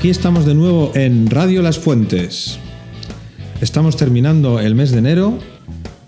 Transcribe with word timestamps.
aquí 0.00 0.08
estamos 0.08 0.46
de 0.46 0.54
nuevo 0.54 0.92
en 0.94 1.28
Radio 1.28 1.60
Las 1.60 1.78
Fuentes. 1.78 2.58
Estamos 3.60 3.98
terminando 3.98 4.58
el 4.58 4.74
mes 4.74 4.92
de 4.92 4.98
enero, 4.98 5.38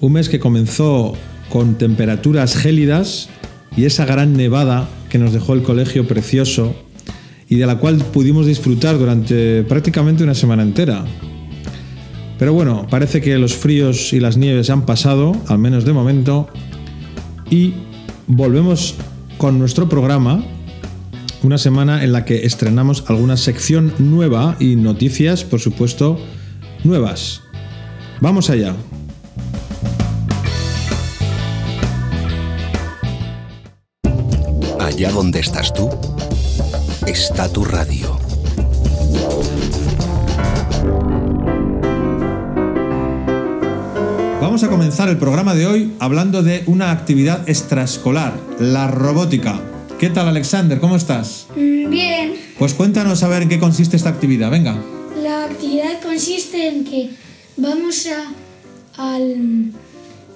un 0.01 0.13
mes 0.15 0.31
que 0.31 0.41
comenzó 0.41 1.13
con 1.51 1.77
temperaturas 1.77 2.57
gélidas 2.57 3.29
y 3.77 3.85
esa 3.85 4.07
gran 4.07 4.33
nevada 4.33 4.89
que 5.11 5.19
nos 5.19 5.35
dejó 5.35 5.53
el 5.53 5.63
colegio 5.63 6.09
precioso 6.09 6.75
y 7.51 7.57
de 7.57 7.67
la 7.67 7.77
cual 7.77 7.99
pudimos 7.99 8.47
disfrutar 8.47 8.99
durante 8.99 9.63
prácticamente 9.63 10.25
una 10.25 10.35
semana 10.35 10.63
entera. 10.63 11.05
Pero 12.39 12.55
bueno, 12.55 12.87
parece 12.89 13.21
que 13.21 13.37
los 13.37 13.55
fríos 13.55 14.15
y 14.15 14.21
las 14.21 14.39
nieves 14.39 14.71
han 14.71 14.87
pasado, 14.87 15.37
al 15.49 15.59
menos 15.59 15.85
de 15.85 15.93
momento, 15.93 16.49
y 17.51 17.75
volvemos 18.27 18.95
con 19.37 19.59
nuestro 19.59 19.91
programa, 19.91 20.43
una 21.43 21.59
semana 21.59 22.05
en 22.05 22.13
la 22.13 22.25
que 22.25 22.47
estrenamos 22.47 23.05
alguna 23.09 23.37
sección 23.37 23.93
nueva 23.99 24.57
y 24.61 24.77
noticias, 24.77 25.45
por 25.45 25.61
supuesto, 25.61 26.19
nuevas. 26.85 27.43
Vamos 28.21 28.51
allá. 28.51 28.75
Allá 34.79 35.11
donde 35.11 35.41
estás 35.41 35.73
tú, 35.73 35.91
está 37.07 37.49
tu 37.53 37.65
radio. 37.65 38.19
Vamos 44.41 44.63
a 44.65 44.69
comenzar 44.69 45.09
el 45.09 45.17
programa 45.17 45.55
de 45.55 45.67
hoy 45.67 45.95
hablando 45.99 46.43
de 46.43 46.63
una 46.67 46.91
actividad 46.91 47.49
extraescolar, 47.49 48.35
la 48.59 48.87
robótica. 48.87 49.72
¿Qué 50.03 50.11
tal 50.11 50.27
Alexander? 50.27 50.81
¿Cómo 50.81 50.97
estás? 50.97 51.47
Mm, 51.55 51.89
Bien, 51.89 52.35
Pues 52.59 52.75
cuéntanos 52.75 53.23
a 53.23 53.29
ver 53.29 53.43
en 53.43 53.49
qué 53.49 53.61
consiste 53.61 53.97
esta 53.97 54.09
actividad, 54.09 54.51
venga. 54.51 54.77
la 55.23 55.45
actividad 55.45 56.03
consiste 56.03 56.67
en 56.67 56.85
que 56.85 57.11
vamos 57.57 58.09
a, 58.09 58.33
al, 59.01 59.71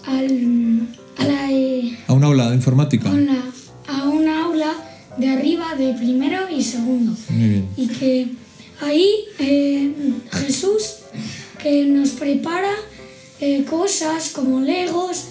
al, 0.04 0.88
a, 1.18 1.24
la, 1.24 1.50
eh, 1.50 1.98
A 2.06 2.12
un 2.12 2.22
aula 2.22 2.48
de 2.50 2.54
informática. 2.54 3.08
a 3.10 3.12
una, 3.12 3.42
a 3.88 4.08
una 4.08 4.44
aula 4.44 4.72
de 5.18 5.30
arriba 5.30 5.74
de 5.76 5.94
primero 5.94 6.48
y 6.48 6.62
segundo. 6.62 7.16
Muy 7.30 7.48
bien. 7.48 7.68
Y 7.76 7.88
que 7.88 8.28
ahí 8.82 9.10
eh, 9.40 9.90
Jesús 10.30 10.98
que 11.60 11.86
nos 11.86 12.10
prepara 12.10 12.70
eh, 13.40 13.64
cosas 13.68 14.28
como 14.30 14.60
legos, 14.60 15.24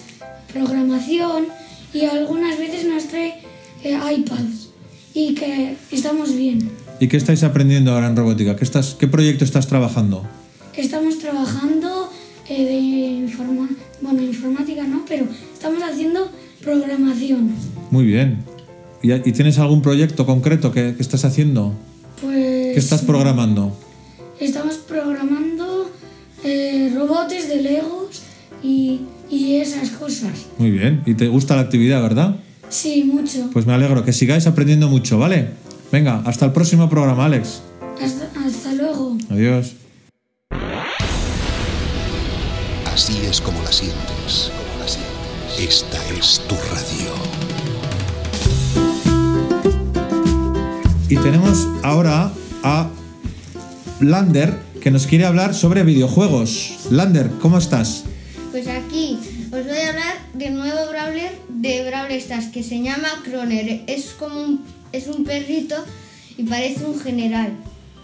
programación 0.52 1.46
y 1.94 2.04
algunas 2.04 2.58
veces 2.58 2.84
nos 2.84 3.04
trae 3.04 3.45
eh, 3.84 3.98
iPads 4.18 4.70
y 5.14 5.34
que 5.34 5.76
estamos 5.90 6.34
bien. 6.36 6.70
¿Y 7.00 7.08
qué 7.08 7.16
estáis 7.16 7.42
aprendiendo 7.42 7.92
ahora 7.92 8.08
en 8.08 8.16
robótica? 8.16 8.56
¿Qué, 8.56 8.64
estás, 8.64 8.94
qué 8.98 9.06
proyecto 9.08 9.44
estás 9.44 9.66
trabajando? 9.66 10.26
Estamos 10.76 11.18
trabajando 11.18 12.10
eh, 12.48 12.64
de 12.64 12.74
informa 12.74 13.68
bueno, 14.02 14.22
informática, 14.22 14.84
¿no? 14.84 15.04
Pero 15.08 15.26
estamos 15.52 15.82
haciendo 15.82 16.30
programación. 16.62 17.50
Muy 17.90 18.04
bien. 18.04 18.44
¿Y, 19.02 19.12
y 19.12 19.32
tienes 19.32 19.58
algún 19.58 19.82
proyecto 19.82 20.26
concreto 20.26 20.72
que, 20.72 20.94
que 20.94 21.02
estás 21.02 21.24
haciendo? 21.24 21.74
Pues 22.20 22.72
¿Qué 22.74 22.78
estás 22.78 23.02
programando? 23.02 23.76
estamos 24.40 24.74
programando 24.76 25.90
eh, 26.44 26.92
robots 26.94 27.48
de 27.48 27.62
Legos 27.62 28.22
y, 28.62 29.00
y 29.30 29.56
esas 29.56 29.90
cosas. 29.90 30.46
Muy 30.58 30.70
bien. 30.70 31.02
¿Y 31.06 31.14
te 31.14 31.28
gusta 31.28 31.56
la 31.56 31.62
actividad, 31.62 32.02
verdad? 32.02 32.36
Sí, 32.68 33.04
mucho. 33.04 33.50
Pues 33.52 33.66
me 33.66 33.72
alegro. 33.74 34.04
Que 34.04 34.12
sigáis 34.12 34.46
aprendiendo 34.46 34.88
mucho, 34.88 35.18
¿vale? 35.18 35.50
Venga, 35.92 36.22
hasta 36.24 36.46
el 36.46 36.52
próximo 36.52 36.88
programa, 36.88 37.26
Alex. 37.26 37.62
Hasta, 38.02 38.28
hasta 38.46 38.72
luego. 38.74 39.16
Adiós. 39.30 39.72
Así 42.92 43.18
es 43.28 43.40
como 43.40 43.62
la 43.62 43.72
sientes. 43.72 44.50
Como 44.50 44.82
la 44.82 44.88
sientes. 44.88 45.06
Esta 45.58 45.98
es 46.18 46.40
tu 46.48 46.54
radio. 46.54 47.12
Y 51.08 51.16
tenemos 51.16 51.68
ahora 51.82 52.32
a 52.64 52.88
Lander, 54.00 54.58
que 54.80 54.90
nos 54.90 55.06
quiere 55.06 55.24
hablar 55.24 55.54
sobre 55.54 55.84
videojuegos. 55.84 56.88
Lander, 56.90 57.30
¿cómo 57.40 57.58
estás? 57.58 58.04
Pues 58.50 58.66
aquí 58.68 58.85
de 61.66 61.88
Brawl 61.88 62.10
Stars 62.12 62.46
que 62.46 62.62
se 62.62 62.80
llama 62.82 63.08
Croner. 63.24 63.82
Es 63.86 64.10
como 64.18 64.40
un, 64.40 64.64
es 64.92 65.06
un 65.08 65.24
perrito 65.24 65.76
y 66.36 66.42
parece 66.44 66.84
un 66.84 66.98
general. 67.00 67.52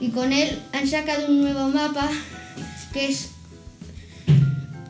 Y 0.01 0.09
con 0.09 0.33
él 0.33 0.59
han 0.73 0.87
sacado 0.89 1.29
un 1.29 1.41
nuevo 1.43 1.69
mapa 1.69 2.09
que 2.93 3.09
es 3.09 3.31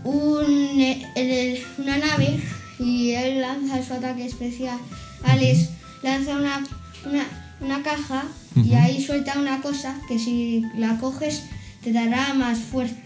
un, 0.05 0.81
el- 1.15 1.63
una 1.79 1.99
nave 1.99 2.41
y 2.79 3.11
él 3.13 3.41
lanza 3.41 3.83
su 3.83 3.95
ataque 3.95 4.25
especial. 4.27 4.79
Alex 5.25 5.69
lanza 6.03 6.35
una, 6.37 6.65
una, 7.05 7.25
una 7.61 7.83
caja 7.83 8.25
y 8.57 8.75
ahí 8.75 9.03
suelta 9.03 9.39
una 9.39 9.61
cosa 9.63 9.97
que 10.09 10.19
si 10.19 10.63
la 10.77 10.99
coges 10.99 11.43
te 11.83 11.93
dará 11.93 12.35
más 12.35 12.59
fuerza. 12.59 12.97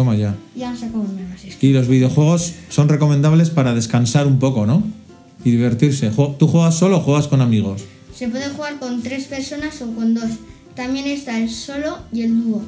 Toma 0.00 0.16
ya. 0.16 0.34
Y 0.56 0.62
han 0.62 0.78
sacado 0.78 1.04
nuevas 1.04 1.40
skins. 1.40 1.62
Y 1.62 1.74
los 1.74 1.86
videojuegos 1.86 2.54
son 2.70 2.88
recomendables 2.88 3.50
para 3.50 3.74
descansar 3.74 4.26
un 4.26 4.38
poco, 4.38 4.64
¿no? 4.64 4.82
Y 5.44 5.50
divertirse. 5.50 6.10
¿Tú 6.38 6.48
juegas 6.48 6.78
solo 6.78 6.96
o 6.96 7.00
juegas 7.00 7.28
con 7.28 7.42
amigos? 7.42 7.82
Se 8.14 8.26
puede 8.28 8.48
jugar 8.48 8.78
con 8.78 9.02
tres 9.02 9.26
personas 9.26 9.82
o 9.82 9.94
con 9.94 10.14
dos. 10.14 10.30
También 10.74 11.06
está 11.06 11.38
el 11.38 11.50
solo 11.50 11.98
y 12.14 12.22
el 12.22 12.42
dúo. 12.42 12.62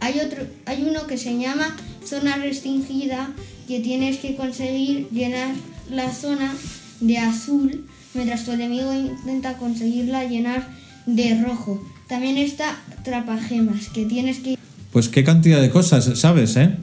Hay, 0.00 0.18
otro, 0.18 0.48
hay 0.66 0.82
uno 0.82 1.06
que 1.06 1.16
se 1.16 1.38
llama 1.38 1.76
zona 2.04 2.34
restringida 2.38 3.30
que 3.68 3.78
tienes 3.78 4.18
que 4.18 4.34
conseguir 4.34 5.08
llenar 5.10 5.54
la 5.92 6.12
zona 6.12 6.52
de 6.98 7.18
azul 7.18 7.86
mientras 8.14 8.44
tu 8.44 8.50
enemigo 8.50 8.92
intenta 8.92 9.58
conseguirla 9.58 10.24
llenar 10.24 10.66
de 11.06 11.40
rojo. 11.40 11.80
También 12.08 12.36
está 12.36 12.76
trapagemas 13.04 13.90
que 13.90 14.06
tienes 14.06 14.40
que 14.40 14.58
Pues 14.98 15.08
qué 15.08 15.22
cantidad 15.22 15.60
de 15.60 15.70
cosas, 15.70 16.10
¿sabes? 16.18 16.56
Eh? 16.56 16.74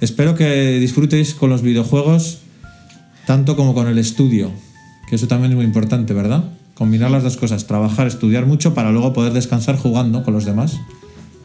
Espero 0.00 0.34
que 0.34 0.78
disfrutéis 0.78 1.34
con 1.34 1.50
los 1.50 1.60
videojuegos 1.60 2.38
tanto 3.26 3.54
como 3.54 3.74
con 3.74 3.86
el 3.86 3.98
estudio, 3.98 4.50
que 5.10 5.16
eso 5.16 5.28
también 5.28 5.50
es 5.52 5.56
muy 5.56 5.66
importante, 5.66 6.14
¿verdad? 6.14 6.44
Combinar 6.72 7.10
las 7.10 7.22
dos 7.22 7.36
cosas, 7.36 7.66
trabajar, 7.66 8.06
estudiar 8.06 8.46
mucho 8.46 8.72
para 8.72 8.92
luego 8.92 9.12
poder 9.12 9.34
descansar 9.34 9.76
jugando 9.76 10.24
con 10.24 10.32
los 10.32 10.46
demás. 10.46 10.78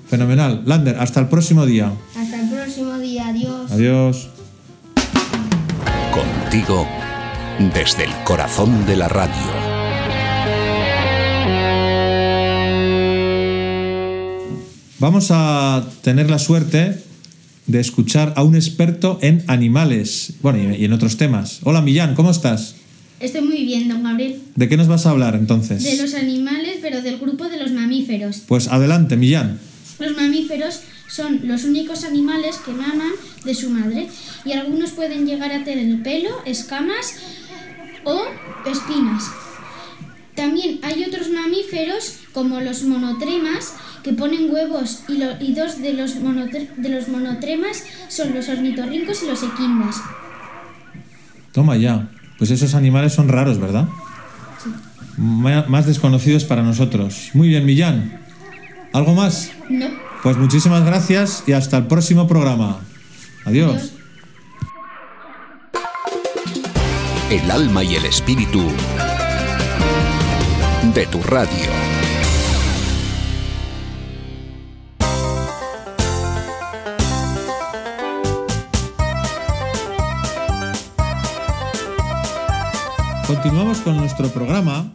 Fenomenal. 0.07 0.61
Lander, 0.65 0.95
hasta 0.99 1.19
el 1.19 1.27
próximo 1.27 1.65
día. 1.65 1.91
hasta 2.15 2.41
el 2.43 2.49
próximo 2.49 2.97
día. 2.97 3.27
Adiós. 3.27 3.69
Adiós. 3.69 4.29
Contigo 6.13 6.87
desde 7.75 8.05
el 8.05 8.13
corazón 8.23 8.85
de 8.85 8.95
la 8.95 9.09
radio. 9.09 9.58
Vamos 14.99 15.27
a 15.31 15.87
tener 16.03 16.29
la 16.29 16.39
suerte 16.39 17.01
de 17.67 17.79
escuchar 17.79 18.33
a 18.35 18.43
un 18.43 18.55
experto 18.55 19.17
en 19.21 19.45
animales, 19.47 20.33
bueno, 20.41 20.75
y 20.75 20.83
en 20.83 20.91
otros 20.91 21.15
temas. 21.15 21.61
Hola 21.63 21.81
Millán, 21.81 22.15
¿cómo 22.15 22.31
estás? 22.31 22.75
Estoy 23.21 23.41
muy 23.41 23.63
bien, 23.63 23.87
don 23.87 24.03
Gabriel. 24.03 24.41
¿De 24.57 24.67
qué 24.67 24.75
nos 24.75 24.89
vas 24.89 25.05
a 25.05 25.11
hablar 25.11 25.35
entonces? 25.35 25.83
De 25.83 25.95
los 25.95 26.13
animales, 26.15 26.79
pero 26.81 27.01
del 27.01 27.17
grupo 27.17 27.47
de 27.47 27.57
los 27.57 27.71
mamíferos. 27.71 28.41
Pues 28.45 28.67
adelante, 28.67 29.15
Millán. 29.15 29.57
Los 29.99 30.17
mamíferos 30.17 30.81
son 31.07 31.47
los 31.47 31.63
únicos 31.63 32.03
animales 32.03 32.57
que 32.57 32.71
maman 32.71 33.11
de 33.45 33.55
su 33.55 33.69
madre 33.69 34.09
y 34.43 34.51
algunos 34.51 34.91
pueden 34.91 35.25
llegar 35.25 35.53
a 35.53 35.63
tener 35.63 36.03
pelo, 36.03 36.29
escamas 36.45 37.15
o 38.03 38.21
espinas. 38.69 39.23
También 40.39 40.79
hay 40.83 41.03
otros 41.03 41.29
mamíferos 41.29 42.19
como 42.33 42.61
los 42.61 42.83
monotremas 42.83 43.73
que 44.03 44.13
ponen 44.13 44.49
huevos 44.49 45.01
y, 45.09 45.17
lo- 45.17 45.37
y 45.41 45.53
dos 45.53 45.81
de 45.81 45.91
los, 45.93 46.13
de 46.15 46.89
los 46.89 47.07
monotremas 47.09 47.83
son 48.07 48.33
los 48.33 48.47
ornitorrincos 48.47 49.21
y 49.23 49.27
los 49.27 49.43
equimbas. 49.43 49.97
Toma 51.51 51.75
ya. 51.75 52.07
Pues 52.37 52.51
esos 52.51 52.73
animales 52.73 53.11
son 53.13 53.27
raros, 53.27 53.59
¿verdad? 53.59 53.89
Ma- 55.17 55.65
Más 55.67 55.85
desconocidos 55.85 56.45
para 56.45 56.63
nosotros. 56.63 57.31
Muy 57.33 57.49
bien, 57.49 57.65
Millán. 57.65 58.21
¿Algo 58.93 59.13
más? 59.13 59.51
No. 59.69 59.87
Pues 60.23 60.37
muchísimas 60.37 60.85
gracias 60.85 61.43
y 61.47 61.51
hasta 61.51 61.77
el 61.79 61.87
próximo 61.87 62.27
programa. 62.29 62.79
Adiós. 63.43 63.71
Adiós. 63.75 63.93
El 67.29 67.51
alma 67.51 67.83
y 67.83 67.95
el 67.95 68.05
espíritu 68.05 68.63
de 70.83 71.05
tu 71.07 71.21
radio. 71.21 71.55
Continuamos 83.27 83.79
con 83.79 83.97
nuestro 83.97 84.29
programa 84.29 84.91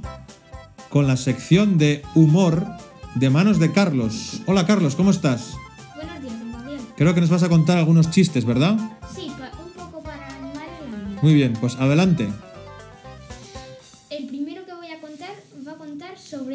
con 0.89 1.07
la 1.07 1.17
sección 1.19 1.77
de 1.77 2.03
humor 2.15 2.67
de 3.15 3.29
manos 3.29 3.59
de 3.59 3.71
Carlos. 3.71 4.41
Hola 4.47 4.67
Carlos, 4.67 4.97
¿cómo 4.97 5.11
estás? 5.11 5.53
Buenos 5.95 6.23
días, 6.23 6.41
don 6.41 6.53
Gabriel. 6.53 6.81
Creo 6.97 7.15
que 7.15 7.21
nos 7.21 7.31
vas 7.31 7.43
a 7.43 7.51
contar 7.51 7.77
algunos 7.77 8.11
chistes, 8.11 8.47
¿verdad? 8.47 8.79
Sí, 9.15 9.31
un 9.31 9.73
poco 9.73 10.03
para 10.03 10.27
animar 10.29 10.65
el 10.89 10.95
ánimo. 10.95 11.23
Muy 11.23 11.35
bien, 11.35 11.53
pues 11.61 11.77
adelante. 11.77 12.29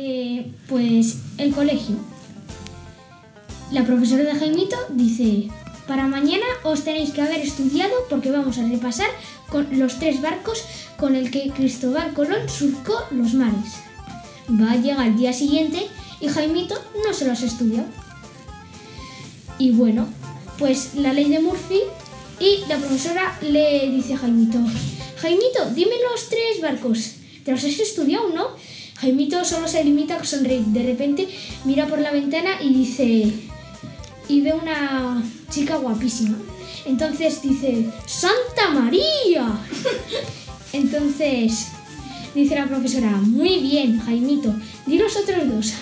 Sobre, 0.09 0.45
pues, 0.67 1.17
el 1.37 1.53
colegio. 1.53 1.95
La 3.71 3.85
profesora 3.85 4.23
de 4.23 4.35
Jaimito 4.35 4.77
dice, 4.89 5.49
para 5.87 6.07
mañana 6.07 6.45
os 6.63 6.83
tenéis 6.83 7.11
que 7.11 7.21
haber 7.21 7.39
estudiado 7.39 7.93
porque 8.09 8.31
vamos 8.31 8.57
a 8.57 8.67
repasar 8.67 9.09
con 9.49 9.67
los 9.77 9.99
tres 9.99 10.21
barcos 10.21 10.63
con 10.97 11.15
el 11.15 11.29
que 11.29 11.51
Cristóbal 11.51 12.13
Colón 12.13 12.49
surcó 12.49 12.95
los 13.11 13.33
mares. 13.33 13.75
Va 14.49 14.71
a 14.71 14.75
llegar 14.77 15.07
el 15.07 15.17
día 15.17 15.33
siguiente 15.33 15.87
y 16.19 16.27
Jaimito 16.27 16.75
no 17.05 17.13
se 17.13 17.27
los 17.27 17.41
estudió. 17.43 17.85
Y 19.59 19.71
bueno, 19.71 20.07
pues 20.57 20.95
la 20.95 21.13
ley 21.13 21.29
de 21.29 21.39
Murphy 21.39 21.81
y 22.39 22.65
la 22.67 22.77
profesora 22.77 23.37
le 23.41 23.89
dice 23.91 24.15
a 24.15 24.17
Jaimito, 24.17 24.59
Jaimito, 25.17 25.69
dime 25.75 25.95
los 26.11 26.29
tres 26.29 26.61
barcos. 26.61 27.15
¿Te 27.43 27.51
los 27.51 27.63
has 27.63 27.79
estudiado, 27.79 28.29
no? 28.29 28.47
Jaimito 29.01 29.45
solo 29.45 29.67
se 29.67 29.83
limita 29.83 30.17
a 30.17 30.23
sonreír. 30.23 30.65
De 30.65 30.83
repente 30.83 31.27
mira 31.65 31.87
por 31.87 31.99
la 31.99 32.11
ventana 32.11 32.61
y 32.61 32.73
dice, 32.73 33.33
y 34.27 34.41
ve 34.41 34.53
una 34.53 35.23
chica 35.49 35.77
guapísima. 35.77 36.37
Entonces 36.85 37.41
dice, 37.41 37.85
¡Santa 38.05 38.69
María! 38.73 39.59
Entonces 40.73 41.67
dice 42.35 42.55
la 42.55 42.67
profesora, 42.67 43.11
muy 43.11 43.59
bien, 43.59 43.99
Jaimito, 43.99 44.53
di 44.85 44.97
los 44.97 45.15
otros 45.15 45.47
dos. 45.47 45.73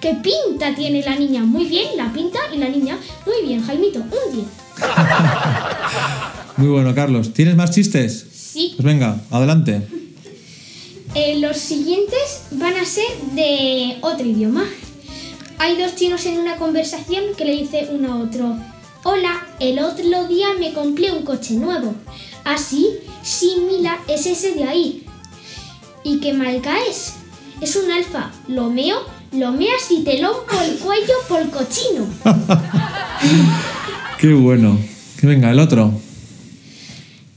¿Qué 0.00 0.14
pinta 0.14 0.74
tiene 0.74 1.02
la 1.02 1.16
niña? 1.16 1.42
Muy 1.44 1.64
bien, 1.64 1.96
la 1.96 2.12
pinta 2.12 2.38
y 2.54 2.58
la 2.58 2.68
niña. 2.68 2.98
Muy 3.26 3.48
bien, 3.48 3.64
Jaimito, 3.64 4.00
un 4.00 4.34
10. 4.34 4.46
Muy 6.56 6.68
bueno, 6.68 6.94
Carlos. 6.94 7.32
¿Tienes 7.32 7.56
más 7.56 7.72
chistes? 7.72 8.26
Sí. 8.32 8.74
Pues 8.76 8.84
venga, 8.84 9.20
adelante. 9.30 9.97
Eh, 11.20 11.40
los 11.40 11.56
siguientes 11.56 12.42
van 12.52 12.76
a 12.76 12.84
ser 12.84 13.04
de 13.32 13.96
otro 14.02 14.24
idioma. 14.24 14.64
Hay 15.58 15.76
dos 15.76 15.96
chinos 15.96 16.24
en 16.26 16.38
una 16.38 16.58
conversación 16.58 17.34
que 17.36 17.44
le 17.44 17.56
dice 17.56 17.88
uno 17.90 18.12
a 18.12 18.16
otro, 18.18 18.56
Hola, 19.02 19.44
el 19.58 19.80
otro 19.80 20.28
día 20.28 20.46
me 20.60 20.72
compré 20.72 21.10
un 21.10 21.24
coche 21.24 21.54
nuevo. 21.54 21.92
Así, 22.44 22.98
sí, 23.24 23.64
mira, 23.68 23.98
es 24.06 24.26
ese 24.26 24.52
de 24.52 24.62
ahí. 24.62 25.06
¿Y 26.04 26.20
qué 26.20 26.34
marca 26.34 26.76
es? 26.88 27.14
Es 27.60 27.74
un 27.74 27.90
alfa. 27.90 28.30
Lo 28.46 28.70
meo, 28.70 29.00
lo 29.32 29.50
meas 29.50 29.90
y 29.90 30.04
te 30.04 30.20
lo 30.20 30.46
por 30.46 30.62
el 30.62 30.78
cuello 30.78 31.14
por 31.28 31.50
cochino. 31.50 32.06
Qué 34.20 34.34
bueno. 34.34 34.78
Que 35.20 35.26
venga, 35.26 35.50
el 35.50 35.58
otro. 35.58 35.92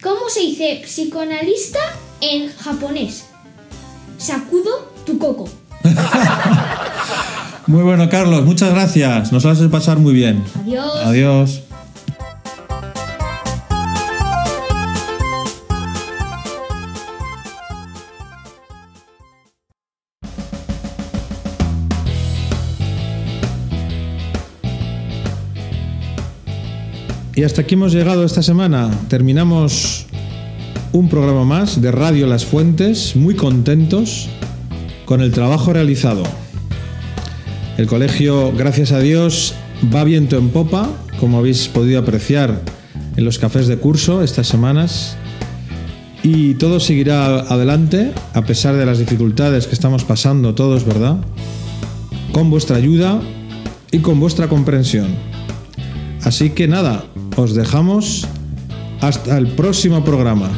¿Cómo 0.04 0.30
se 0.30 0.42
dice 0.42 0.84
psicoanalista 0.86 1.80
en 2.22 2.48
japonés? 2.54 3.31
Sakudo 4.22 4.94
tu 5.04 5.18
coco. 5.18 5.50
Muy 7.66 7.82
bueno, 7.82 8.08
Carlos. 8.08 8.46
Muchas 8.46 8.70
gracias. 8.70 9.32
Nos 9.32 9.48
haces 9.48 9.68
pasar 9.70 9.98
muy 9.98 10.14
bien. 10.14 10.44
Adiós. 10.62 10.96
Adiós. 11.04 11.62
Y 27.36 27.44
hasta 27.44 27.62
aquí 27.62 27.74
hemos 27.74 27.92
llegado 27.92 28.24
esta 28.24 28.44
semana. 28.44 28.92
Terminamos 29.08 30.06
un 30.94 31.08
programa 31.08 31.46
más 31.46 31.82
de 31.82 31.92
Radio 31.92 32.28
Las 32.28 32.46
Fuentes, 32.46 33.16
muy 33.16 33.36
contentos 33.36 34.28
con 35.06 35.22
el 35.22 35.32
trabajo 35.32 35.72
realizado. 35.72 36.24
El 37.78 37.88
colegio, 37.88 38.52
gracias 38.52 38.92
a 38.92 39.00
Dios, 39.00 39.54
va 39.94 40.04
viento 40.04 40.38
en 40.38 40.50
popa, 40.50 40.90
como 41.20 41.38
habéis 41.38 41.70
podido 41.70 42.00
apreciar 42.00 42.62
en 43.16 43.24
los 43.24 43.40
cafés 43.40 43.68
de 43.68 43.78
curso 43.78 44.22
estas 44.22 44.48
semanas. 44.48 45.16
Y 46.24 46.56
todo 46.56 46.80
seguirá 46.80 47.40
adelante, 47.40 48.12
a 48.34 48.44
pesar 48.44 48.76
de 48.76 48.86
las 48.86 49.00
dificultades 49.00 49.68
que 49.68 49.74
estamos 49.74 50.04
pasando 50.04 50.56
todos, 50.56 50.86
¿verdad? 50.86 51.18
Con 52.34 52.50
vuestra 52.50 52.76
ayuda 52.76 53.22
y 53.92 54.00
con 54.00 54.20
vuestra 54.20 54.50
comprensión. 54.50 55.08
Así 56.24 56.50
que 56.52 56.68
nada, 56.68 57.06
os 57.38 57.56
dejamos 57.56 58.28
hasta 59.00 59.38
el 59.38 59.48
próximo 59.48 60.04
programa. 60.04 60.52